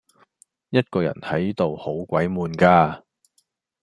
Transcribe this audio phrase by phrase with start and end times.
[0.71, 3.03] 一個人喺度好鬼悶㗎